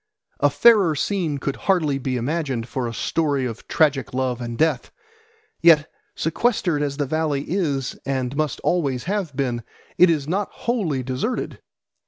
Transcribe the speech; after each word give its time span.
A 0.39 0.49
fairer 0.49 0.95
scene 0.95 1.37
could 1.37 1.55
hardly 1.55 1.99
be 1.99 2.17
imagined 2.17 2.67
for 2.67 2.87
a 2.87 2.91
story 2.95 3.45
of 3.45 3.67
tragic 3.67 4.15
love 4.15 4.41
and 4.41 4.57
death. 4.57 4.89
Yet, 5.61 5.87
sequestered 6.15 6.81
as 6.81 6.97
the 6.97 7.05
valley 7.05 7.43
is 7.47 7.95
and 8.03 8.35
must 8.35 8.59
always 8.61 9.03
have 9.03 9.35
been, 9.35 9.61
it 9.99 10.09
is 10.09 10.27
not 10.27 10.49
wholly 10.51 11.03
deserted. 11.03 11.59